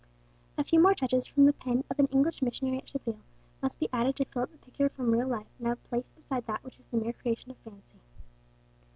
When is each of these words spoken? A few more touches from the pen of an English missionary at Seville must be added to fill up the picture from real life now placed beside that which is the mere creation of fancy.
A 0.57 0.63
few 0.63 0.79
more 0.81 0.95
touches 0.95 1.27
from 1.27 1.43
the 1.43 1.53
pen 1.53 1.83
of 1.91 1.99
an 1.99 2.07
English 2.07 2.41
missionary 2.41 2.79
at 2.79 2.89
Seville 2.89 3.19
must 3.61 3.77
be 3.77 3.87
added 3.93 4.15
to 4.15 4.25
fill 4.25 4.41
up 4.41 4.51
the 4.51 4.57
picture 4.57 4.89
from 4.89 5.11
real 5.11 5.27
life 5.27 5.45
now 5.59 5.75
placed 5.75 6.15
beside 6.15 6.47
that 6.47 6.63
which 6.63 6.79
is 6.79 6.87
the 6.87 6.97
mere 6.97 7.13
creation 7.13 7.51
of 7.51 7.57
fancy. 7.57 7.99